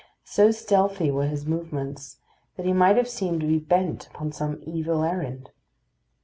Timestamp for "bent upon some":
3.59-4.59